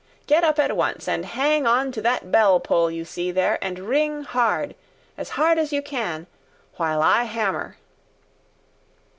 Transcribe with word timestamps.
_Get 0.25 0.43
up 0.43 0.57
at 0.57 0.75
once 0.75 1.07
and 1.07 1.23
hang 1.23 1.67
on 1.67 1.91
to 1.91 2.01
that 2.01 2.31
bell 2.31 2.59
pull 2.59 2.89
you 2.89 3.05
see 3.05 3.29
there, 3.29 3.59
and 3.63 3.77
ring 3.77 4.23
hard, 4.23 4.73
as 5.15 5.29
hard 5.37 5.59
as 5.59 5.71
you 5.71 5.83
can, 5.83 6.25
while 6.77 7.03
I 7.03 7.25
hammer!" 7.25 7.77